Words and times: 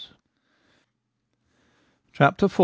CHAPTER 2.13 2.47
IV. 2.47 2.59